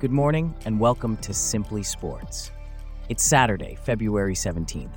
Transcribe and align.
Good 0.00 0.12
morning 0.12 0.54
and 0.64 0.78
welcome 0.78 1.16
to 1.16 1.34
Simply 1.34 1.82
Sports. 1.82 2.52
It's 3.08 3.24
Saturday, 3.24 3.76
February 3.82 4.34
17th. 4.34 4.92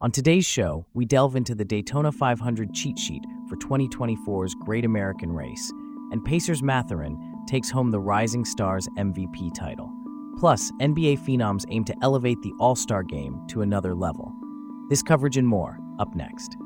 On 0.00 0.10
today's 0.10 0.46
show, 0.46 0.86
we 0.94 1.04
delve 1.04 1.36
into 1.36 1.54
the 1.54 1.66
Daytona 1.66 2.10
500 2.10 2.72
cheat 2.72 2.98
sheet 2.98 3.22
for 3.46 3.56
2024's 3.56 4.54
Great 4.64 4.86
American 4.86 5.32
Race, 5.32 5.70
and 6.12 6.24
Pacers 6.24 6.62
Mathurin 6.62 7.44
takes 7.46 7.70
home 7.70 7.90
the 7.90 8.00
Rising 8.00 8.46
Stars 8.46 8.88
MVP 8.96 9.52
title. 9.54 9.92
Plus, 10.38 10.72
NBA 10.80 11.18
phenoms 11.18 11.66
aim 11.68 11.84
to 11.84 11.94
elevate 12.00 12.40
the 12.40 12.54
All 12.58 12.74
Star 12.74 13.02
game 13.02 13.38
to 13.48 13.60
another 13.60 13.94
level. 13.94 14.32
This 14.88 15.02
coverage 15.02 15.36
and 15.36 15.46
more 15.46 15.78
up 15.98 16.14
next. 16.14 16.56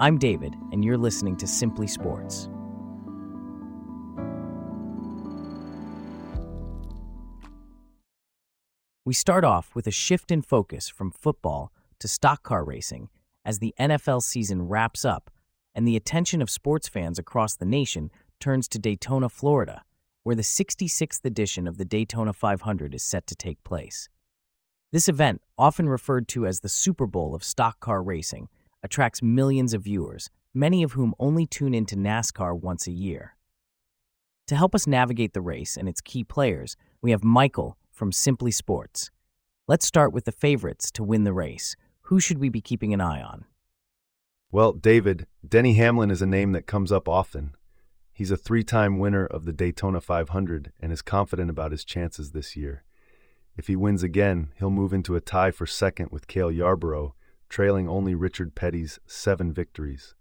I'm 0.00 0.18
David, 0.18 0.56
and 0.72 0.84
you're 0.84 0.98
listening 0.98 1.36
to 1.36 1.46
Simply 1.46 1.86
Sports. 1.86 2.48
We 9.04 9.14
start 9.14 9.44
off 9.44 9.76
with 9.76 9.86
a 9.86 9.92
shift 9.92 10.32
in 10.32 10.42
focus 10.42 10.88
from 10.88 11.12
football 11.12 11.72
to 12.00 12.08
stock 12.08 12.42
car 12.42 12.64
racing 12.64 13.08
as 13.44 13.60
the 13.60 13.72
NFL 13.78 14.24
season 14.24 14.62
wraps 14.62 15.04
up 15.04 15.30
and 15.76 15.86
the 15.86 15.94
attention 15.94 16.42
of 16.42 16.50
sports 16.50 16.88
fans 16.88 17.16
across 17.16 17.54
the 17.54 17.64
nation 17.64 18.10
turns 18.40 18.66
to 18.70 18.80
Daytona, 18.80 19.28
Florida, 19.28 19.82
where 20.24 20.34
the 20.34 20.42
66th 20.42 21.24
edition 21.24 21.68
of 21.68 21.78
the 21.78 21.84
Daytona 21.84 22.32
500 22.32 22.96
is 22.96 23.02
set 23.04 23.28
to 23.28 23.36
take 23.36 23.62
place. 23.62 24.08
This 24.90 25.08
event, 25.08 25.40
often 25.56 25.88
referred 25.88 26.26
to 26.28 26.46
as 26.48 26.60
the 26.60 26.68
Super 26.68 27.06
Bowl 27.06 27.32
of 27.32 27.44
stock 27.44 27.78
car 27.78 28.02
racing, 28.02 28.48
attracts 28.84 29.22
millions 29.22 29.72
of 29.72 29.82
viewers, 29.82 30.28
many 30.52 30.82
of 30.82 30.92
whom 30.92 31.14
only 31.18 31.46
tune 31.46 31.74
into 31.74 31.96
NASCAR 31.96 32.54
once 32.54 32.86
a 32.86 32.92
year. 32.92 33.34
To 34.46 34.56
help 34.56 34.74
us 34.74 34.86
navigate 34.86 35.32
the 35.32 35.40
race 35.40 35.76
and 35.76 35.88
its 35.88 36.02
key 36.02 36.22
players, 36.22 36.76
we 37.00 37.10
have 37.10 37.24
Michael 37.24 37.78
from 37.90 38.12
Simply 38.12 38.50
Sports. 38.50 39.10
Let's 39.66 39.86
start 39.86 40.12
with 40.12 40.26
the 40.26 40.32
favorites 40.32 40.90
to 40.92 41.02
win 41.02 41.24
the 41.24 41.32
race. 41.32 41.76
Who 42.02 42.20
should 42.20 42.38
we 42.38 42.50
be 42.50 42.60
keeping 42.60 42.92
an 42.92 43.00
eye 43.00 43.22
on? 43.22 43.46
Well, 44.52 44.72
David, 44.72 45.26
Denny 45.48 45.74
Hamlin 45.74 46.10
is 46.10 46.20
a 46.20 46.26
name 46.26 46.52
that 46.52 46.66
comes 46.66 46.92
up 46.92 47.08
often. 47.08 47.56
He's 48.12 48.30
a 48.30 48.36
three 48.36 48.62
time 48.62 48.98
winner 48.98 49.24
of 49.24 49.46
the 49.46 49.52
Daytona 49.52 50.02
500 50.02 50.72
and 50.78 50.92
is 50.92 51.00
confident 51.00 51.48
about 51.48 51.72
his 51.72 51.84
chances 51.84 52.32
this 52.32 52.54
year. 52.54 52.84
If 53.56 53.68
he 53.68 53.76
wins 53.76 54.02
again, 54.02 54.52
he'll 54.58 54.68
move 54.68 54.92
into 54.92 55.16
a 55.16 55.20
tie 55.20 55.50
for 55.52 55.66
second 55.66 56.10
with 56.10 56.26
Cale 56.26 56.52
Yarborough 56.52 57.14
trailing 57.54 57.88
only 57.88 58.16
Richard 58.16 58.56
Petty's 58.56 58.98
seven 59.06 59.52
victories. 59.52 60.16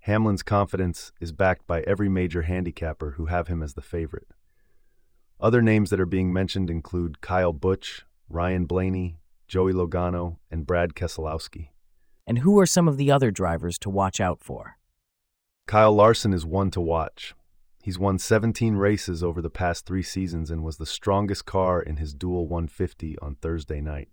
Hamlin's 0.00 0.42
confidence 0.42 1.10
is 1.18 1.32
backed 1.32 1.66
by 1.66 1.80
every 1.86 2.10
major 2.10 2.42
handicapper 2.42 3.12
who 3.12 3.24
have 3.24 3.48
him 3.48 3.62
as 3.62 3.72
the 3.72 3.80
favorite. 3.80 4.28
Other 5.40 5.62
names 5.62 5.88
that 5.88 5.98
are 5.98 6.04
being 6.04 6.34
mentioned 6.34 6.68
include 6.68 7.22
Kyle 7.22 7.54
Busch, 7.54 8.02
Ryan 8.28 8.66
Blaney, 8.66 9.16
Joey 9.48 9.72
Logano, 9.72 10.36
and 10.50 10.66
Brad 10.66 10.92
Keselowski. 10.92 11.70
And 12.26 12.40
who 12.40 12.60
are 12.60 12.66
some 12.66 12.86
of 12.86 12.98
the 12.98 13.10
other 13.10 13.30
drivers 13.30 13.78
to 13.78 13.88
watch 13.88 14.20
out 14.20 14.42
for? 14.42 14.76
Kyle 15.66 15.94
Larson 15.94 16.34
is 16.34 16.44
one 16.44 16.70
to 16.72 16.82
watch. 16.82 17.34
He's 17.82 17.98
won 17.98 18.18
17 18.18 18.76
races 18.76 19.22
over 19.22 19.40
the 19.40 19.48
past 19.48 19.86
three 19.86 20.02
seasons 20.02 20.50
and 20.50 20.62
was 20.62 20.76
the 20.76 20.84
strongest 20.84 21.46
car 21.46 21.80
in 21.80 21.96
his 21.96 22.12
dual 22.12 22.46
150 22.46 23.16
on 23.22 23.36
Thursday 23.36 23.80
night. 23.80 24.10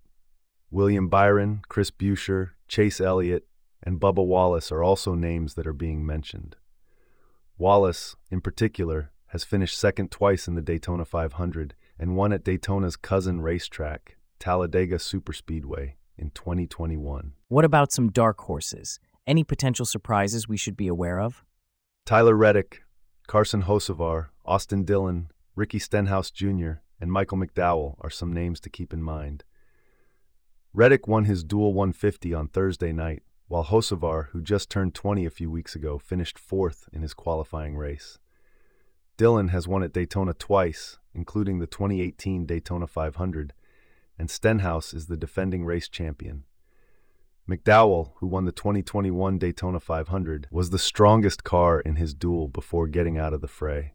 William 0.70 1.08
Byron, 1.08 1.62
Chris 1.68 1.90
Buescher, 1.90 2.50
Chase 2.68 3.00
Elliott, 3.00 3.46
and 3.82 4.00
Bubba 4.00 4.24
Wallace 4.26 4.72
are 4.72 4.82
also 4.82 5.14
names 5.14 5.54
that 5.54 5.66
are 5.66 5.72
being 5.72 6.04
mentioned. 6.04 6.56
Wallace, 7.58 8.16
in 8.30 8.40
particular, 8.40 9.12
has 9.28 9.44
finished 9.44 9.78
second 9.78 10.10
twice 10.10 10.48
in 10.48 10.54
the 10.54 10.62
Daytona 10.62 11.04
500 11.04 11.74
and 11.98 12.16
won 12.16 12.32
at 12.32 12.44
Daytona's 12.44 12.96
cousin 12.96 13.40
racetrack, 13.40 14.16
Talladega 14.38 14.96
Superspeedway, 14.96 15.94
in 16.16 16.30
2021. 16.30 17.32
What 17.48 17.64
about 17.64 17.92
some 17.92 18.10
dark 18.10 18.40
horses? 18.40 18.98
Any 19.26 19.44
potential 19.44 19.86
surprises 19.86 20.48
we 20.48 20.56
should 20.56 20.76
be 20.76 20.88
aware 20.88 21.20
of? 21.20 21.44
Tyler 22.04 22.34
Reddick, 22.34 22.82
Carson 23.26 23.62
Hocevar, 23.62 24.26
Austin 24.44 24.84
Dillon, 24.84 25.30
Ricky 25.56 25.78
Stenhouse 25.78 26.30
Jr., 26.30 26.72
and 27.00 27.10
Michael 27.10 27.38
McDowell 27.38 27.96
are 28.00 28.10
some 28.10 28.32
names 28.32 28.60
to 28.60 28.70
keep 28.70 28.92
in 28.92 29.02
mind. 29.02 29.44
Reddick 30.76 31.06
won 31.06 31.26
his 31.26 31.44
dual 31.44 31.72
150 31.72 32.34
on 32.34 32.48
Thursday 32.48 32.90
night, 32.90 33.22
while 33.46 33.64
Hocevar, 33.64 34.30
who 34.30 34.42
just 34.42 34.68
turned 34.68 34.92
20 34.92 35.24
a 35.24 35.30
few 35.30 35.48
weeks 35.48 35.76
ago, 35.76 35.98
finished 35.98 36.36
fourth 36.36 36.88
in 36.92 37.02
his 37.02 37.14
qualifying 37.14 37.76
race. 37.76 38.18
Dillon 39.16 39.48
has 39.48 39.68
won 39.68 39.84
at 39.84 39.92
Daytona 39.92 40.34
twice, 40.34 40.98
including 41.14 41.60
the 41.60 41.68
2018 41.68 42.44
Daytona 42.44 42.88
500, 42.88 43.52
and 44.18 44.28
Stenhouse 44.28 44.92
is 44.92 45.06
the 45.06 45.16
defending 45.16 45.64
race 45.64 45.88
champion. 45.88 46.42
McDowell, 47.48 48.10
who 48.16 48.26
won 48.26 48.44
the 48.44 48.50
2021 48.50 49.38
Daytona 49.38 49.78
500, 49.78 50.48
was 50.50 50.70
the 50.70 50.78
strongest 50.80 51.44
car 51.44 51.78
in 51.78 51.96
his 51.96 52.14
duel 52.14 52.48
before 52.48 52.88
getting 52.88 53.16
out 53.16 53.32
of 53.32 53.42
the 53.42 53.46
fray. 53.46 53.92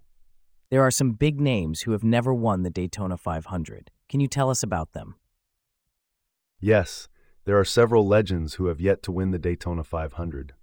There 0.69 0.83
are 0.83 0.91
some 0.91 1.11
big 1.11 1.41
names 1.41 1.81
who 1.81 1.91
have 1.91 2.05
never 2.05 2.33
won 2.33 2.63
the 2.63 2.69
Daytona 2.69 3.17
500. 3.17 3.91
Can 4.07 4.21
you 4.21 4.29
tell 4.29 4.49
us 4.49 4.63
about 4.63 4.93
them? 4.93 5.15
Yes, 6.59 7.07
there 7.45 7.57
are 7.57 7.65
several 7.65 8.07
legends 8.07 8.55
who 8.55 8.67
have 8.67 8.81
yet 8.81 9.01
to 9.03 9.11
win 9.11 9.31
the 9.31 9.39
Daytona 9.39 9.83
500. 9.83 10.53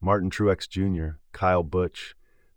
Martin 0.00 0.30
Truex 0.30 0.68
Jr., 0.68 1.18
Kyle 1.32 1.62
Busch, 1.62 2.14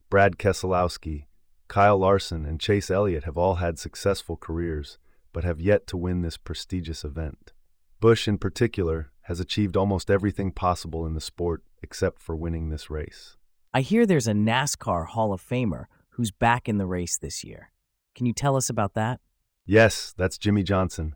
Brad 0.09 0.37
Keselowski, 0.37 1.25
Kyle 1.67 1.97
Larson, 1.97 2.45
and 2.45 2.59
Chase 2.59 2.89
Elliott 2.89 3.25
have 3.25 3.37
all 3.37 3.55
had 3.55 3.77
successful 3.77 4.37
careers, 4.37 4.97
but 5.33 5.43
have 5.43 5.59
yet 5.59 5.87
to 5.87 5.97
win 5.97 6.21
this 6.21 6.37
prestigious 6.37 7.03
event. 7.03 7.53
Busch, 7.99 8.27
in 8.27 8.37
particular, 8.37 9.11
has 9.23 9.39
achieved 9.39 9.75
almost 9.75 10.09
everything 10.09 10.51
possible 10.51 11.05
in 11.05 11.13
the 11.13 11.21
sport 11.21 11.63
except 11.81 12.21
for 12.21 12.35
winning 12.35 12.69
this 12.69 12.89
race. 12.89 13.35
I 13.73 13.81
hear 13.81 14.05
there's 14.05 14.27
a 14.27 14.33
NASCAR 14.33 15.07
Hall 15.07 15.33
of 15.33 15.41
Famer 15.41 15.85
who's 16.09 16.31
back 16.31 16.69
in 16.69 16.77
the 16.77 16.85
race 16.85 17.17
this 17.17 17.43
year. 17.43 17.71
Can 18.15 18.25
you 18.25 18.33
tell 18.33 18.55
us 18.55 18.69
about 18.69 18.93
that? 18.93 19.19
Yes, 19.65 20.13
that's 20.17 20.37
Jimmie 20.37 20.63
Johnson. 20.63 21.15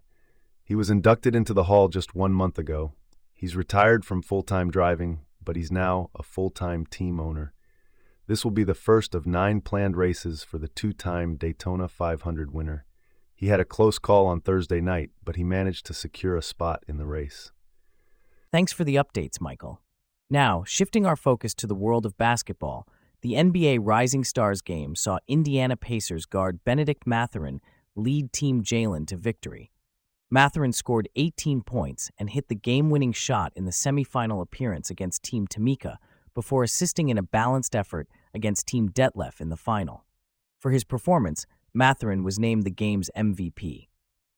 He 0.70 0.76
was 0.76 0.92
inducted 0.92 1.36
into 1.36 1.52
the 1.52 1.64
Hall 1.64 1.88
just 1.88 2.14
one 2.14 2.32
month 2.32 2.60
ago. 2.60 2.94
He's 3.34 3.56
retired 3.56 4.06
from 4.06 4.22
full 4.22 4.44
time 4.44 4.70
driving, 4.70 5.22
but 5.44 5.56
he's 5.56 5.72
now 5.72 6.12
a 6.14 6.22
full 6.22 6.52
time 6.52 6.86
team 6.86 7.20
owner. 7.20 7.54
This 8.28 8.44
will 8.44 8.52
be 8.52 8.64
the 8.64 8.76
first 8.76 9.16
of 9.16 9.26
nine 9.26 9.62
planned 9.62 9.98
races 9.98 10.44
for 10.44 10.60
the 10.60 10.68
two 10.68 10.94
time 10.94 11.38
Daytona 11.38 11.88
500 11.88 12.54
winner. 12.54 12.86
He 13.34 13.48
had 13.48 13.60
a 13.60 13.66
close 13.66 13.98
call 13.98 14.28
on 14.28 14.42
Thursday 14.42 14.80
night, 14.80 15.10
but 15.24 15.38
he 15.38 15.44
managed 15.44 15.88
to 15.88 15.94
secure 15.96 16.38
a 16.38 16.44
spot 16.44 16.84
in 16.88 16.98
the 16.98 17.08
race. 17.08 17.52
Thanks 18.52 18.72
for 18.72 18.84
the 18.84 18.98
updates, 18.98 19.42
Michael. 19.42 19.82
Now, 20.30 20.64
shifting 20.68 21.04
our 21.04 21.16
focus 21.16 21.56
to 21.56 21.66
the 21.66 21.74
world 21.74 22.06
of 22.06 22.16
basketball, 22.16 22.88
the 23.24 23.34
NBA 23.34 23.80
Rising 23.82 24.24
Stars 24.24 24.62
game 24.62 24.96
saw 24.96 25.18
Indiana 25.28 25.76
Pacers 25.76 26.28
guard 26.28 26.64
Bennedict 26.64 27.08
Mathurin 27.08 27.60
lead 27.96 28.32
Team 28.32 28.62
Jalen 28.62 29.08
to 29.08 29.18
victory. 29.18 29.72
Mathurin 30.32 30.74
scored 30.74 31.10
18 31.16 31.62
points 31.62 32.12
and 32.20 32.30
hit 32.30 32.50
the 32.50 32.56
game 32.56 32.92
winning 32.92 33.14
shot 33.14 33.52
in 33.56 33.66
the 33.66 33.72
semifinal 33.72 34.44
appearance 34.44 34.92
against 34.92 35.24
Team 35.24 35.48
Tamika 35.48 35.98
before 36.36 36.64
assisting 36.64 37.10
in 37.10 37.18
a 37.18 37.24
balanced 37.24 37.76
effort 37.76 38.08
against 38.34 38.68
Team 38.68 38.90
Detlef 38.90 39.42
in 39.42 39.50
the 39.50 39.58
final. 39.58 40.06
For 40.60 40.70
his 40.70 40.84
performance, 40.84 41.48
Mathurin 41.74 42.24
was 42.24 42.38
named 42.38 42.64
the 42.64 42.70
game's 42.70 43.10
MVP. 43.18 43.88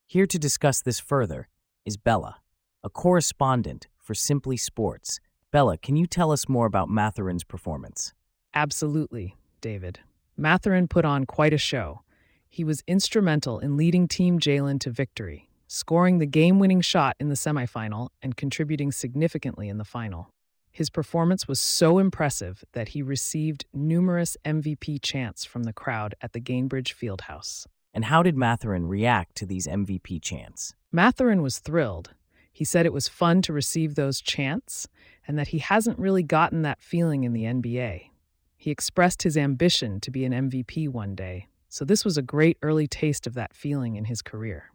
Here 0.08 0.26
to 0.26 0.40
discuss 0.40 0.82
this 0.82 1.00
further 1.00 1.50
is 1.86 1.98
Bella, 1.98 2.38
a 2.84 2.90
correspondent 2.90 3.88
for 3.98 4.14
Simply 4.14 4.56
Sports. 4.56 5.20
Bella, 5.52 5.78
can 5.78 5.98
you 5.98 6.06
tell 6.06 6.32
us 6.32 6.48
more 6.48 6.66
about 6.66 6.90
Mathurin's 6.90 7.44
performance? 7.44 8.14
Absolutely, 8.54 9.36
David. 9.60 10.00
Mathurin 10.38 10.88
put 10.88 11.04
on 11.04 11.26
quite 11.26 11.54
a 11.54 11.58
show. 11.58 12.02
He 12.48 12.64
was 12.64 12.84
instrumental 12.88 13.60
in 13.60 13.76
leading 13.76 14.08
Team 14.08 14.40
Jalen 14.40 14.80
to 14.82 14.90
victory, 14.90 15.50
scoring 15.74 16.18
the 16.18 16.26
game 16.26 16.60
winning 16.60 16.82
shot 16.82 17.16
in 17.18 17.30
the 17.30 17.36
semifinal 17.36 18.10
and 18.22 18.36
contributing 18.36 18.92
significantly 18.92 19.70
in 19.70 19.78
the 19.78 19.86
final. 19.86 20.30
His 20.70 20.90
performance 20.90 21.48
was 21.48 21.62
so 21.62 21.98
impressive 21.98 22.66
that 22.74 22.90
he 22.90 23.02
received 23.02 23.64
numerous 23.74 24.36
MVP 24.44 25.02
chants 25.02 25.46
from 25.46 25.64
the 25.64 25.72
crowd 25.72 26.14
at 26.22 26.34
the 26.34 26.42
Gainbridge 26.42 26.94
Fieldhouse. 26.94 27.68
And 27.94 28.04
how 28.04 28.22
did 28.22 28.36
Mathurin 28.36 28.86
react 28.86 29.38
to 29.38 29.46
these 29.46 29.66
MVP 29.66 30.22
chants? 30.22 30.76
Mathurin 30.92 31.42
was 31.42 31.60
thrilled. 31.60 32.16
He 32.52 32.66
said 32.66 32.86
it 32.86 32.92
was 32.92 33.08
fun 33.08 33.42
to 33.44 33.54
receive 33.54 33.96
those 33.96 34.20
chants 34.20 34.90
and 35.26 35.40
that 35.40 35.50
he 35.50 35.60
hasn't 35.60 35.98
really 35.98 36.24
gotten 36.24 36.64
that 36.64 36.82
feeling 36.82 37.24
in 37.24 37.32
the 37.32 37.44
NBA. 37.44 38.10
He 38.58 38.72
expressed 38.72 39.24
his 39.24 39.38
ambition 39.38 40.02
to 40.02 40.12
be 40.12 40.26
an 40.26 40.34
MVP 40.34 40.90
one 40.90 41.16
day, 41.16 41.48
so 41.70 41.86
this 41.86 42.04
was 42.04 42.18
a 42.18 42.22
great 42.22 42.58
early 42.62 42.88
taste 42.88 43.26
of 43.26 43.36
that 43.36 43.54
feeling 43.54 43.96
in 43.96 44.04
his 44.06 44.22
career. 44.22 44.72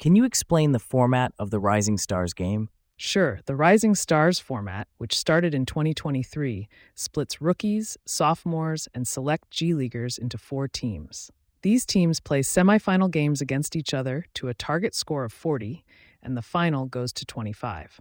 Can 0.00 0.16
you 0.16 0.24
explain 0.24 0.72
the 0.72 0.78
format 0.78 1.34
of 1.38 1.50
the 1.50 1.60
Rising 1.60 1.98
Stars 1.98 2.32
game? 2.32 2.70
Sure, 2.96 3.40
the 3.44 3.54
Rising 3.54 3.94
Stars 3.94 4.38
format, 4.38 4.88
which 4.96 5.14
started 5.14 5.52
in 5.52 5.66
2023, 5.66 6.70
splits 6.94 7.42
rookies, 7.42 7.98
sophomores, 8.06 8.88
and 8.94 9.06
select 9.06 9.50
G 9.50 9.74
Leaguers 9.74 10.16
into 10.16 10.38
four 10.38 10.68
teams. 10.68 11.30
These 11.60 11.84
teams 11.84 12.18
play 12.18 12.40
semifinal 12.40 13.10
games 13.10 13.42
against 13.42 13.76
each 13.76 13.92
other 13.92 14.24
to 14.36 14.48
a 14.48 14.54
target 14.54 14.94
score 14.94 15.24
of 15.24 15.34
40, 15.34 15.84
and 16.22 16.34
the 16.34 16.40
final 16.40 16.86
goes 16.86 17.12
to 17.12 17.26
25. 17.26 18.00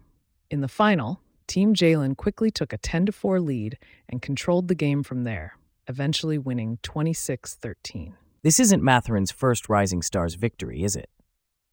In 0.50 0.62
the 0.62 0.70
final, 0.70 1.20
Team 1.48 1.74
Jalen 1.74 2.16
quickly 2.16 2.50
took 2.50 2.72
a 2.72 2.78
10 2.78 3.08
4 3.08 3.42
lead 3.42 3.78
and 4.08 4.22
controlled 4.22 4.70
the 4.70 4.74
game 4.74 5.04
from 5.04 5.26
there, 5.26 5.58
eventually 5.90 6.38
winning 6.38 6.80
26 6.82 7.56
13. 7.56 8.16
This 8.42 8.58
isn't 8.58 8.82
Mathurin's 8.82 9.32
first 9.32 9.68
Rising 9.68 10.02
Stars 10.02 10.36
victory, 10.36 10.84
is 10.84 10.96
it? 10.96 11.10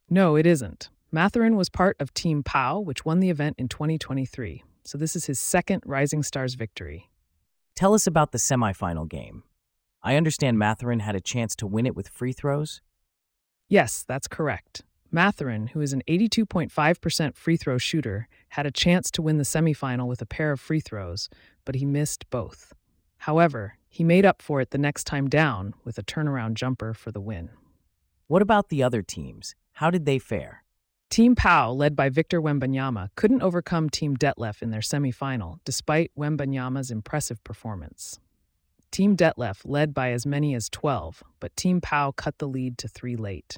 No, 0.09 0.35
it 0.35 0.45
isn't. 0.45 0.89
Mathurin 1.11 1.57
was 1.57 1.69
part 1.69 1.97
of 1.99 2.13
Team 2.13 2.41
Pau, 2.43 2.79
which 2.79 3.03
won 3.03 3.19
the 3.19 3.29
event 3.29 3.55
in 3.57 3.67
2023, 3.67 4.63
so 4.83 4.97
this 4.97 5.15
is 5.15 5.25
his 5.25 5.39
second 5.39 5.83
Rising 5.85 6.23
Stars 6.23 6.53
victory. 6.53 7.09
Tell 7.75 7.93
us 7.93 8.07
about 8.07 8.31
the 8.31 8.37
semifinal 8.37 9.07
game. 9.07 9.43
I 10.01 10.15
understand 10.15 10.57
Mathurin 10.57 11.01
had 11.01 11.15
a 11.15 11.21
chance 11.21 11.55
to 11.57 11.67
win 11.67 11.85
it 11.85 11.95
with 11.95 12.07
free 12.07 12.31
throws? 12.31 12.81
Yes, 13.67 14.05
that's 14.07 14.27
correct. 14.29 14.83
Mathurin, 15.11 15.67
who 15.67 15.81
is 15.81 15.91
an 15.91 16.03
82.5% 16.07 17.35
free 17.35 17.57
throw 17.57 17.77
shooter, 17.77 18.29
had 18.49 18.65
a 18.65 18.71
chance 18.71 19.11
to 19.11 19.21
win 19.21 19.37
the 19.37 19.43
semifinal 19.43 20.07
with 20.07 20.21
a 20.21 20.25
pair 20.25 20.51
of 20.53 20.59
free 20.59 20.79
throws, 20.79 21.29
but 21.65 21.75
he 21.75 21.85
missed 21.85 22.29
both. 22.29 22.73
However, 23.17 23.77
he 23.89 24.03
made 24.03 24.25
up 24.25 24.41
for 24.41 24.61
it 24.61 24.71
the 24.71 24.77
next 24.77 25.03
time 25.03 25.27
down 25.27 25.73
with 25.83 25.97
a 25.97 26.03
turnaround 26.03 26.53
jumper 26.53 26.93
for 26.93 27.11
the 27.11 27.21
win. 27.21 27.49
What 28.27 28.41
about 28.41 28.69
the 28.69 28.83
other 28.83 29.01
teams? 29.01 29.55
How 29.77 29.91
did 29.91 30.07
they 30.07 30.17
fare? 30.17 30.63
Team 31.11 31.35
Pau, 31.35 31.71
led 31.71 31.95
by 31.95 32.09
Victor 32.09 32.41
Wembanyama, 32.41 33.09
couldn't 33.15 33.43
overcome 33.43 33.91
Team 33.91 34.17
Detlef 34.17 34.63
in 34.63 34.71
their 34.71 34.81
semifinal, 34.81 35.59
despite 35.65 36.09
Wembanyama's 36.17 36.89
impressive 36.89 37.43
performance. 37.43 38.19
Team 38.89 39.15
Detlef 39.15 39.61
led 39.65 39.93
by 39.93 40.13
as 40.13 40.25
many 40.25 40.55
as 40.55 40.67
12, 40.69 41.21
but 41.39 41.55
Team 41.55 41.79
Pau 41.79 42.11
cut 42.11 42.39
the 42.39 42.47
lead 42.47 42.79
to 42.79 42.87
three 42.87 43.15
late. 43.15 43.57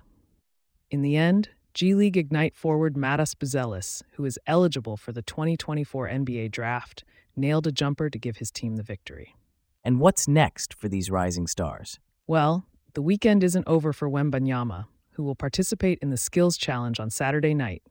In 0.91 1.03
the 1.03 1.15
end, 1.15 1.51
G 1.73 1.95
League 1.95 2.17
Ignite 2.17 2.53
forward 2.53 2.95
Matas 2.95 3.33
Buzelis, 3.33 4.03
who 4.15 4.25
is 4.25 4.37
eligible 4.45 4.97
for 4.97 5.13
the 5.13 5.21
2024 5.21 6.09
NBA 6.09 6.51
draft, 6.51 7.05
nailed 7.37 7.65
a 7.65 7.71
jumper 7.71 8.09
to 8.09 8.19
give 8.19 8.35
his 8.35 8.51
team 8.51 8.75
the 8.75 8.83
victory. 8.83 9.37
And 9.85 10.01
what's 10.01 10.27
next 10.27 10.73
for 10.73 10.89
these 10.89 11.09
rising 11.09 11.47
stars? 11.47 11.97
Well, 12.27 12.65
the 12.93 13.01
weekend 13.01 13.41
isn't 13.41 13.69
over 13.69 13.93
for 13.93 14.09
Wembanyama, 14.09 14.87
who 15.19 15.25
will 15.25 15.35
participate 15.35 15.99
in 16.01 16.11
the 16.11 16.15
Skills 16.15 16.55
Challenge 16.55 16.97
on 16.97 17.09
Saturday 17.09 17.53
night. 17.53 17.83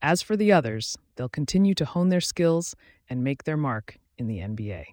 As 0.00 0.22
for 0.22 0.38
the 0.38 0.52
others, 0.52 0.96
they'll 1.16 1.28
continue 1.28 1.74
to 1.74 1.84
hone 1.84 2.08
their 2.08 2.18
skills 2.18 2.74
and 3.10 3.22
make 3.22 3.44
their 3.44 3.58
mark 3.58 3.98
in 4.16 4.26
the 4.26 4.38
NBA. 4.38 4.84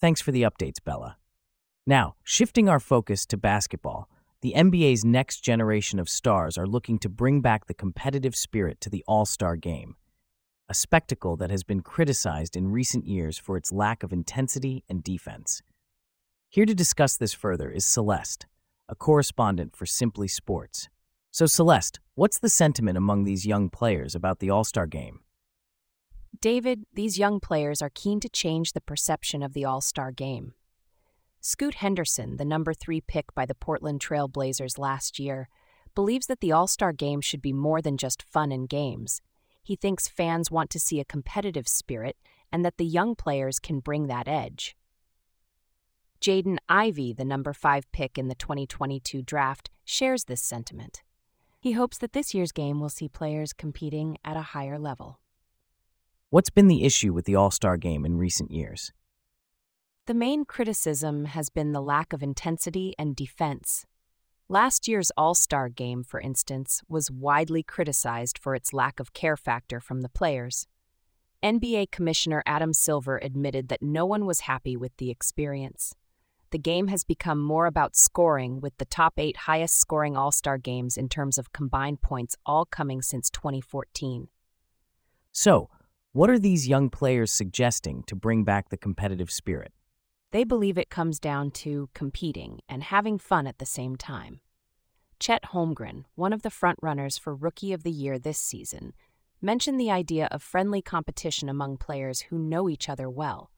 Thanks 0.00 0.22
for 0.22 0.32
the 0.32 0.40
updates, 0.40 0.82
Bella. 0.82 1.18
Now, 1.86 2.14
shifting 2.24 2.66
our 2.66 2.80
focus 2.80 3.26
to 3.26 3.36
basketball, 3.36 4.08
the 4.40 4.54
NBA's 4.56 5.04
next 5.04 5.40
generation 5.40 5.98
of 5.98 6.08
stars 6.08 6.56
are 6.56 6.66
looking 6.66 6.98
to 7.00 7.10
bring 7.10 7.42
back 7.42 7.66
the 7.66 7.74
competitive 7.74 8.34
spirit 8.34 8.80
to 8.80 8.88
the 8.88 9.04
All 9.06 9.26
Star 9.26 9.56
game, 9.56 9.96
a 10.66 10.72
spectacle 10.72 11.36
that 11.36 11.50
has 11.50 11.62
been 11.62 11.82
criticized 11.82 12.56
in 12.56 12.72
recent 12.72 13.06
years 13.06 13.36
for 13.36 13.58
its 13.58 13.70
lack 13.70 14.02
of 14.02 14.14
intensity 14.14 14.82
and 14.88 15.04
defense. 15.04 15.60
Here 16.48 16.64
to 16.64 16.74
discuss 16.74 17.18
this 17.18 17.34
further 17.34 17.70
is 17.70 17.84
Celeste, 17.84 18.46
a 18.90 18.96
correspondent 18.96 19.76
for 19.76 19.86
Simply 19.86 20.26
Sports. 20.26 20.88
So, 21.30 21.46
Celeste, 21.46 22.00
what's 22.16 22.40
the 22.40 22.48
sentiment 22.48 22.98
among 22.98 23.22
these 23.22 23.46
young 23.46 23.70
players 23.70 24.16
about 24.16 24.40
the 24.40 24.50
All 24.50 24.64
Star 24.64 24.88
game? 24.88 25.20
David, 26.40 26.84
these 26.92 27.16
young 27.16 27.38
players 27.38 27.80
are 27.80 27.90
keen 27.94 28.18
to 28.18 28.28
change 28.28 28.72
the 28.72 28.80
perception 28.80 29.44
of 29.44 29.52
the 29.52 29.64
All 29.64 29.80
Star 29.80 30.10
game. 30.10 30.54
Scoot 31.40 31.76
Henderson, 31.76 32.36
the 32.36 32.44
number 32.44 32.74
three 32.74 33.00
pick 33.00 33.32
by 33.32 33.46
the 33.46 33.54
Portland 33.54 34.00
Trail 34.00 34.26
Blazers 34.26 34.76
last 34.76 35.20
year, 35.20 35.48
believes 35.94 36.26
that 36.26 36.40
the 36.40 36.50
All 36.50 36.66
Star 36.66 36.92
game 36.92 37.20
should 37.20 37.40
be 37.40 37.52
more 37.52 37.80
than 37.80 37.96
just 37.96 38.24
fun 38.24 38.50
and 38.50 38.68
games. 38.68 39.22
He 39.62 39.76
thinks 39.76 40.08
fans 40.08 40.50
want 40.50 40.68
to 40.70 40.80
see 40.80 40.98
a 40.98 41.04
competitive 41.04 41.68
spirit 41.68 42.16
and 42.52 42.64
that 42.64 42.76
the 42.76 42.84
young 42.84 43.14
players 43.14 43.60
can 43.60 43.78
bring 43.78 44.08
that 44.08 44.26
edge. 44.26 44.74
Jaden 46.20 46.58
Ivey, 46.68 47.14
the 47.14 47.24
number 47.24 47.54
five 47.54 47.90
pick 47.92 48.18
in 48.18 48.28
the 48.28 48.34
2022 48.34 49.22
draft, 49.22 49.70
shares 49.86 50.24
this 50.24 50.42
sentiment. 50.42 51.02
He 51.58 51.72
hopes 51.72 51.96
that 51.96 52.12
this 52.12 52.34
year's 52.34 52.52
game 52.52 52.78
will 52.78 52.90
see 52.90 53.08
players 53.08 53.54
competing 53.54 54.18
at 54.22 54.36
a 54.36 54.52
higher 54.52 54.78
level. 54.78 55.18
What's 56.28 56.50
been 56.50 56.68
the 56.68 56.84
issue 56.84 57.14
with 57.14 57.24
the 57.24 57.36
All 57.36 57.50
Star 57.50 57.78
game 57.78 58.04
in 58.04 58.18
recent 58.18 58.50
years? 58.50 58.92
The 60.04 60.12
main 60.12 60.44
criticism 60.44 61.24
has 61.24 61.48
been 61.48 61.72
the 61.72 61.80
lack 61.80 62.12
of 62.12 62.22
intensity 62.22 62.94
and 62.98 63.16
defense. 63.16 63.86
Last 64.46 64.88
year's 64.88 65.10
All 65.16 65.34
Star 65.34 65.70
game, 65.70 66.04
for 66.04 66.20
instance, 66.20 66.82
was 66.86 67.10
widely 67.10 67.62
criticized 67.62 68.36
for 68.36 68.54
its 68.54 68.74
lack 68.74 69.00
of 69.00 69.14
care 69.14 69.38
factor 69.38 69.80
from 69.80 70.02
the 70.02 70.10
players. 70.10 70.66
NBA 71.42 71.90
Commissioner 71.90 72.42
Adam 72.44 72.74
Silver 72.74 73.18
admitted 73.22 73.68
that 73.68 73.80
no 73.80 74.04
one 74.04 74.26
was 74.26 74.40
happy 74.40 74.76
with 74.76 74.94
the 74.98 75.10
experience 75.10 75.94
the 76.50 76.58
game 76.58 76.88
has 76.88 77.04
become 77.04 77.40
more 77.40 77.66
about 77.66 77.96
scoring, 77.96 78.60
with 78.60 78.76
the 78.78 78.84
top 78.84 79.14
eight 79.16 79.36
highest 79.36 79.78
scoring 79.78 80.16
All 80.16 80.32
Star 80.32 80.58
games 80.58 80.96
in 80.96 81.08
terms 81.08 81.38
of 81.38 81.52
combined 81.52 82.02
points 82.02 82.36
all 82.44 82.64
coming 82.64 83.02
since 83.02 83.30
2014. 83.30 84.28
So, 85.32 85.70
what 86.12 86.28
are 86.28 86.38
these 86.38 86.66
young 86.66 86.90
players 86.90 87.32
suggesting 87.32 88.02
to 88.08 88.16
bring 88.16 88.42
back 88.42 88.68
the 88.68 88.76
competitive 88.76 89.30
spirit? 89.30 89.72
They 90.32 90.44
believe 90.44 90.78
it 90.78 90.90
comes 90.90 91.18
down 91.18 91.50
to 91.52 91.88
competing 91.94 92.60
and 92.68 92.82
having 92.82 93.18
fun 93.18 93.46
at 93.46 93.58
the 93.58 93.66
same 93.66 93.96
time. 93.96 94.40
Chet 95.18 95.44
Holmgren, 95.52 96.04
one 96.14 96.32
of 96.32 96.42
the 96.42 96.48
frontrunners 96.48 97.18
for 97.18 97.34
Rookie 97.34 97.72
of 97.72 97.82
the 97.82 97.90
Year 97.90 98.18
this 98.18 98.38
season, 98.38 98.94
mentioned 99.42 99.78
the 99.78 99.90
idea 99.90 100.28
of 100.30 100.42
friendly 100.42 100.82
competition 100.82 101.48
among 101.48 101.76
players 101.76 102.22
who 102.22 102.38
know 102.38 102.68
each 102.68 102.88
other 102.88 103.08
well. 103.08 103.50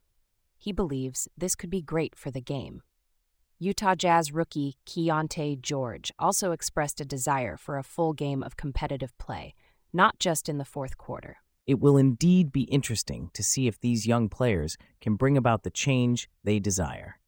He 0.63 0.71
believes 0.71 1.27
this 1.37 1.57
could 1.57 1.71
be 1.71 1.83
great 1.83 2.15
for 2.15 2.31
the 2.31 2.41
game. 2.41 2.83
Utah 3.59 3.97
Jazz 3.97 4.31
rookie 4.31 4.77
Keyonte 4.87 5.61
George 5.61 6.13
also 6.21 6.53
expressed 6.53 7.01
a 7.01 7.05
desire 7.05 7.57
for 7.57 7.77
a 7.79 7.83
full 7.83 8.13
game 8.13 8.45
of 8.45 8.57
competitive 8.57 9.13
play, 9.19 9.55
not 9.93 10.21
just 10.21 10.49
in 10.49 10.59
the 10.59 10.65
fourth 10.65 10.97
quarter. 10.97 11.39
It 11.67 11.81
will 11.81 11.97
indeed 11.97 12.53
be 12.53 12.63
interesting 12.63 13.31
to 13.35 13.43
see 13.43 13.67
if 13.67 13.81
these 13.81 14.07
young 14.07 14.29
players 14.29 14.77
can 15.01 15.17
bring 15.17 15.37
about 15.37 15.65
the 15.65 15.71
change 15.71 16.31
they 16.45 16.61
desire. 16.61 17.19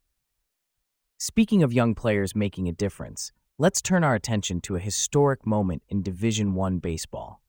Speaking 1.17 1.61
of 1.61 1.73
young 1.73 1.93
players 1.93 2.37
making 2.37 2.69
a 2.69 2.71
difference, 2.71 3.33
let's 3.57 3.81
turn 3.81 4.05
our 4.05 4.15
attention 4.15 4.61
to 4.61 4.77
a 4.77 4.79
historic 4.79 5.45
moment 5.45 5.83
in 5.89 6.01
Division 6.01 6.53
1 6.53 6.79
baseball. 6.79 7.41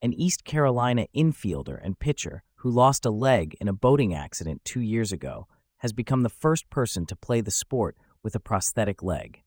An 0.00 0.12
East 0.12 0.44
Carolina 0.44 1.08
infielder 1.12 1.80
and 1.82 1.98
pitcher 1.98 2.44
who 2.58 2.70
lost 2.70 3.06
a 3.06 3.10
leg 3.10 3.56
in 3.60 3.68
a 3.68 3.72
boating 3.72 4.14
accident 4.14 4.64
two 4.64 4.80
years 4.80 5.12
ago, 5.12 5.46
has 5.78 5.92
become 5.92 6.22
the 6.22 6.28
first 6.28 6.68
person 6.70 7.06
to 7.06 7.16
play 7.16 7.40
the 7.40 7.50
sport 7.50 7.96
with 8.22 8.34
a 8.34 8.40
prosthetic 8.40 9.02
leg. 9.02 9.42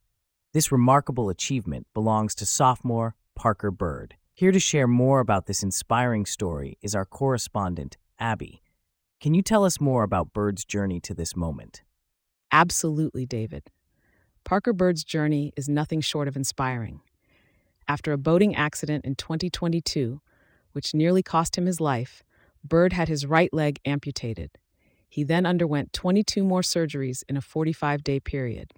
This 0.54 0.72
remarkable 0.72 1.30
achievement 1.30 1.88
belongs 1.94 2.36
to 2.36 2.46
sophomore 2.46 3.16
Parker 3.36 3.72
Byrd. 3.72 4.16
Here 4.34 4.52
to 4.52 4.60
share 4.60 4.88
more 4.88 5.20
about 5.20 5.46
this 5.46 5.62
inspiring 5.62 6.26
story 6.26 6.78
is 6.82 6.96
our 6.96 7.06
correspondent, 7.06 7.98
Abby. 8.18 8.62
Can 9.20 9.34
you 9.34 9.42
tell 9.42 9.66
us 9.66 9.82
more 9.82 10.04
about 10.04 10.34
Byrd's 10.34 10.66
journey 10.66 11.00
to 11.02 11.14
this 11.14 11.36
moment? 11.36 11.84
Absolutely, 12.52 13.26
David. 13.26 13.70
Parker 14.44 14.74
Byrd's 14.74 15.04
journey 15.04 15.54
is 15.56 15.70
nothing 15.70 16.02
short 16.02 16.28
of 16.28 16.36
inspiring. 16.36 17.02
After 17.88 18.14
a 18.14 18.18
boating 18.18 18.56
accident 18.56 19.06
in 19.06 19.16
2022, 19.16 20.22
which 20.72 20.94
nearly 20.94 21.22
cost 21.22 21.58
him 21.58 21.66
his 21.66 21.82
life, 21.82 22.24
Byrd 22.64 22.94
had 22.94 23.08
his 23.08 23.26
right 23.26 23.54
leg 23.54 23.80
amputated. 23.86 24.52
He 25.08 25.24
then 25.24 25.46
underwent 25.46 25.94
22 25.94 26.44
more 26.44 26.62
surgeries 26.62 27.24
in 27.28 27.36
a 27.36 27.42
45 27.42 28.04
day 28.04 28.20
period. 28.20 28.72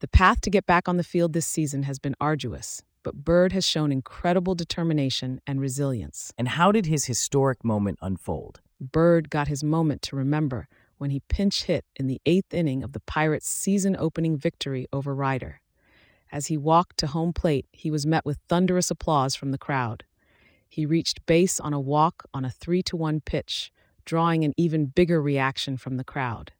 The 0.00 0.08
path 0.08 0.40
to 0.42 0.50
get 0.50 0.66
back 0.66 0.88
on 0.88 0.96
the 0.96 1.04
field 1.04 1.32
this 1.32 1.46
season 1.46 1.84
has 1.84 1.98
been 1.98 2.16
arduous, 2.20 2.82
but 3.02 3.24
Byrd 3.24 3.52
has 3.52 3.66
shown 3.66 3.92
incredible 3.92 4.54
determination 4.54 5.40
and 5.46 5.60
resilience. 5.60 6.32
And 6.36 6.48
how 6.48 6.72
did 6.72 6.86
his 6.86 7.06
historic 7.06 7.64
moment 7.64 7.98
unfold? 8.02 8.60
Byrd 8.80 9.30
got 9.30 9.48
his 9.48 9.62
moment 9.62 10.02
to 10.02 10.16
remember 10.16 10.68
when 10.98 11.10
he 11.10 11.20
pinch 11.28 11.64
hit 11.64 11.84
in 11.96 12.06
the 12.06 12.20
eighth 12.26 12.52
inning 12.52 12.82
of 12.82 12.92
the 12.92 13.00
Pirates' 13.00 13.48
season 13.48 13.96
opening 13.98 14.36
victory 14.36 14.86
over 14.92 15.14
Rider. 15.14 15.60
As 16.30 16.46
he 16.46 16.56
walked 16.56 16.96
to 16.98 17.06
home 17.08 17.32
plate, 17.32 17.66
he 17.72 17.90
was 17.90 18.06
met 18.06 18.24
with 18.24 18.38
thunderous 18.48 18.90
applause 18.90 19.34
from 19.34 19.50
the 19.52 19.58
crowd. 19.58 20.04
He 20.72 20.86
reached 20.86 21.26
base 21.26 21.60
on 21.60 21.74
a 21.74 21.78
walk 21.78 22.24
on 22.32 22.46
a 22.46 22.50
3 22.50 22.82
to 22.84 22.96
1 22.96 23.20
pitch, 23.20 23.70
drawing 24.06 24.42
an 24.42 24.54
even 24.56 24.86
bigger 24.86 25.20
reaction 25.20 25.76
from 25.76 25.98
the 25.98 26.02
crowd. 26.02 26.52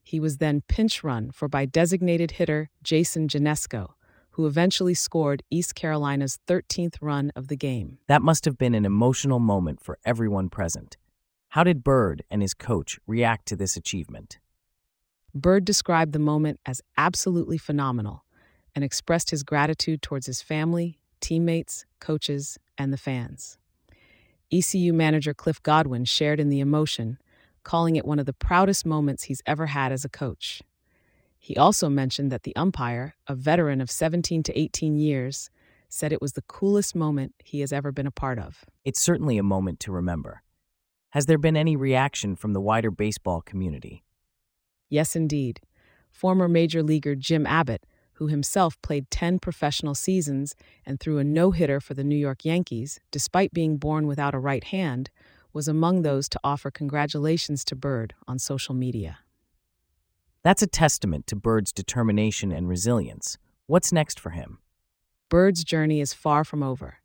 He 0.00 0.20
was 0.20 0.38
then 0.38 0.62
pinch 0.68 1.02
run 1.02 1.32
for 1.32 1.48
by 1.48 1.66
designated 1.66 2.30
hitter 2.30 2.70
Jason 2.84 3.26
Janesco, 3.26 3.94
who 4.30 4.46
eventually 4.46 4.94
scored 4.94 5.42
East 5.50 5.74
Carolina's 5.74 6.38
13th 6.46 6.98
run 7.00 7.32
of 7.34 7.48
the 7.48 7.56
game. 7.56 7.98
That 8.06 8.22
must 8.22 8.44
have 8.44 8.56
been 8.56 8.76
an 8.76 8.84
emotional 8.84 9.40
moment 9.40 9.82
for 9.82 9.98
everyone 10.04 10.48
present. 10.48 10.96
How 11.48 11.64
did 11.64 11.82
Byrd 11.82 12.22
and 12.30 12.42
his 12.42 12.54
coach 12.54 13.00
react 13.08 13.46
to 13.46 13.56
this 13.56 13.76
achievement? 13.76 14.38
Byrd 15.34 15.64
described 15.64 16.12
the 16.12 16.20
moment 16.20 16.60
as 16.64 16.80
absolutely 16.96 17.58
phenomenal 17.58 18.24
and 18.72 18.84
expressed 18.84 19.30
his 19.30 19.42
gratitude 19.42 20.00
towards 20.00 20.26
his 20.26 20.42
family, 20.42 21.00
teammates, 21.20 21.86
coaches, 21.98 22.56
and 22.78 22.92
the 22.92 22.98
fans. 22.98 23.58
ECU 24.52 24.92
manager 24.92 25.32
Cliff 25.32 25.62
Godwin 25.62 26.04
shared 26.04 26.38
in 26.38 26.48
the 26.48 26.60
emotion, 26.60 27.18
calling 27.62 27.96
it 27.96 28.04
one 28.04 28.18
of 28.18 28.26
the 28.26 28.32
proudest 28.32 28.84
moments 28.84 29.24
he's 29.24 29.42
ever 29.46 29.66
had 29.66 29.92
as 29.92 30.04
a 30.04 30.10
coach. 30.10 30.62
He 31.38 31.56
also 31.56 31.88
mentioned 31.88 32.30
that 32.30 32.44
the 32.44 32.54
umpire, 32.54 33.14
a 33.26 33.34
veteran 33.34 33.80
of 33.80 33.90
17 33.90 34.42
to 34.44 34.58
18 34.58 34.96
years, 34.96 35.50
said 35.88 36.12
it 36.12 36.22
was 36.22 36.34
the 36.34 36.42
coolest 36.42 36.94
moment 36.94 37.34
he 37.44 37.60
has 37.60 37.72
ever 37.72 37.92
been 37.92 38.06
a 38.06 38.12
part 38.12 38.38
of. 38.38 38.64
It's 38.84 39.00
certainly 39.00 39.38
a 39.38 39.42
moment 39.42 39.80
to 39.80 39.92
remember. 39.92 40.42
Has 41.10 41.26
there 41.26 41.38
been 41.38 41.56
any 41.56 41.76
reaction 41.76 42.36
from 42.36 42.52
the 42.52 42.60
wider 42.60 42.90
baseball 42.90 43.42
community? 43.42 44.04
Yes, 44.88 45.16
indeed. 45.16 45.60
Former 46.10 46.48
Major 46.48 46.82
Leaguer 46.82 47.14
Jim 47.14 47.46
Abbott, 47.46 47.84
who 48.14 48.26
himself 48.28 48.80
played 48.82 49.10
10 49.10 49.38
professional 49.38 49.94
seasons 49.94 50.54
and 50.84 51.00
threw 51.00 51.18
a 51.18 51.24
no 51.24 51.50
hitter 51.50 51.80
for 51.80 51.94
the 51.94 52.04
New 52.04 52.16
York 52.16 52.44
Yankees, 52.44 53.00
despite 53.10 53.52
being 53.52 53.76
born 53.76 54.06
without 54.06 54.34
a 54.34 54.38
right 54.38 54.64
hand, 54.64 55.10
was 55.52 55.68
among 55.68 56.02
those 56.02 56.28
to 56.28 56.40
offer 56.42 56.70
congratulations 56.70 57.64
to 57.64 57.76
Byrd 57.76 58.14
on 58.26 58.38
social 58.38 58.74
media. 58.74 59.18
That's 60.42 60.62
a 60.62 60.66
testament 60.66 61.26
to 61.28 61.36
Byrd's 61.36 61.72
determination 61.72 62.52
and 62.52 62.68
resilience. 62.68 63.38
What's 63.66 63.92
next 63.92 64.18
for 64.18 64.30
him? 64.30 64.58
Byrd's 65.28 65.64
journey 65.64 66.00
is 66.00 66.12
far 66.12 66.44
from 66.44 66.62
over. 66.62 66.98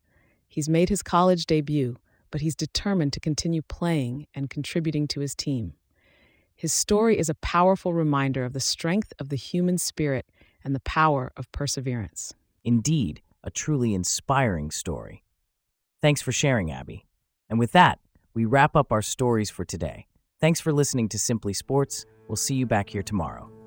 He's 0.48 0.68
made 0.68 0.88
his 0.88 1.02
college 1.02 1.46
debut, 1.46 1.96
but 2.30 2.40
he's 2.40 2.56
determined 2.56 3.12
to 3.12 3.20
continue 3.20 3.62
playing 3.62 4.26
and 4.34 4.50
contributing 4.50 5.06
to 5.08 5.20
his 5.20 5.34
team. 5.34 5.74
His 6.54 6.72
story 6.72 7.16
is 7.18 7.28
a 7.28 7.34
powerful 7.34 7.94
reminder 7.94 8.44
of 8.44 8.52
the 8.52 8.60
strength 8.60 9.12
of 9.20 9.28
the 9.28 9.36
human 9.36 9.78
spirit 9.78 10.26
and 10.68 10.74
the 10.74 10.80
power 10.80 11.32
of 11.38 11.50
perseverance. 11.50 12.34
Indeed, 12.62 13.22
a 13.42 13.50
truly 13.50 13.94
inspiring 13.94 14.70
story. 14.70 15.24
Thanks 16.02 16.20
for 16.20 16.30
sharing, 16.30 16.70
Abby. 16.70 17.06
And 17.48 17.58
with 17.58 17.72
that, 17.72 18.00
we 18.34 18.44
wrap 18.44 18.76
up 18.76 18.92
our 18.92 19.00
stories 19.00 19.48
for 19.48 19.64
today. 19.64 20.08
Thanks 20.42 20.60
for 20.60 20.70
listening 20.70 21.08
to 21.08 21.18
Simply 21.18 21.54
Sports. 21.54 22.04
We'll 22.28 22.36
see 22.36 22.54
you 22.54 22.66
back 22.66 22.90
here 22.90 23.02
tomorrow. 23.02 23.57